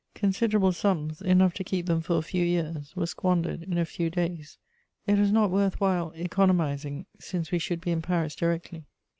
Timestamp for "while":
5.79-6.11